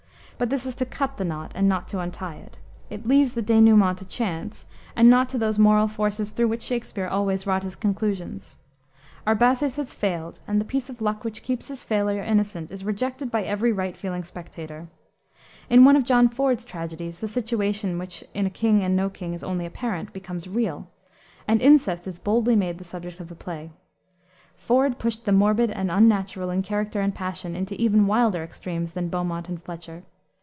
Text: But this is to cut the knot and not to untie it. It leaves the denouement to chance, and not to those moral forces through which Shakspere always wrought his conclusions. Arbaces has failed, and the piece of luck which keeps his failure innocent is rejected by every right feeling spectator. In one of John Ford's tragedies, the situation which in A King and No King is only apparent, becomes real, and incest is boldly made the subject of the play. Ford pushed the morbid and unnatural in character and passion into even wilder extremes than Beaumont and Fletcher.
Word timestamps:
But 0.37 0.49
this 0.49 0.65
is 0.65 0.73
to 0.77 0.87
cut 0.87 1.17
the 1.17 1.23
knot 1.23 1.51
and 1.53 1.69
not 1.69 1.87
to 1.89 1.99
untie 1.99 2.37
it. 2.37 2.57
It 2.89 3.05
leaves 3.07 3.35
the 3.35 3.43
denouement 3.43 3.97
to 3.99 4.05
chance, 4.05 4.65
and 4.95 5.07
not 5.07 5.29
to 5.29 5.37
those 5.37 5.59
moral 5.59 5.87
forces 5.87 6.31
through 6.31 6.47
which 6.47 6.63
Shakspere 6.63 7.05
always 7.07 7.45
wrought 7.45 7.61
his 7.61 7.75
conclusions. 7.75 8.55
Arbaces 9.27 9.75
has 9.75 9.93
failed, 9.93 10.39
and 10.47 10.59
the 10.59 10.65
piece 10.65 10.89
of 10.89 10.99
luck 10.99 11.23
which 11.23 11.43
keeps 11.43 11.67
his 11.67 11.83
failure 11.83 12.23
innocent 12.23 12.71
is 12.71 12.83
rejected 12.83 13.29
by 13.29 13.43
every 13.43 13.71
right 13.71 13.95
feeling 13.95 14.23
spectator. 14.23 14.87
In 15.69 15.85
one 15.85 15.95
of 15.95 16.05
John 16.05 16.27
Ford's 16.27 16.65
tragedies, 16.65 17.19
the 17.19 17.27
situation 17.27 17.99
which 17.99 18.23
in 18.33 18.47
A 18.47 18.49
King 18.49 18.81
and 18.83 18.95
No 18.95 19.11
King 19.11 19.35
is 19.35 19.43
only 19.43 19.67
apparent, 19.67 20.11
becomes 20.11 20.47
real, 20.47 20.87
and 21.47 21.61
incest 21.61 22.07
is 22.07 22.17
boldly 22.17 22.55
made 22.55 22.79
the 22.79 22.83
subject 22.83 23.19
of 23.19 23.29
the 23.29 23.35
play. 23.35 23.69
Ford 24.55 24.97
pushed 24.97 25.25
the 25.25 25.31
morbid 25.31 25.69
and 25.69 25.91
unnatural 25.91 26.49
in 26.49 26.63
character 26.63 26.99
and 26.99 27.13
passion 27.13 27.55
into 27.55 27.79
even 27.79 28.07
wilder 28.07 28.41
extremes 28.43 28.93
than 28.93 29.07
Beaumont 29.07 29.47
and 29.47 29.61
Fletcher. 29.61 30.01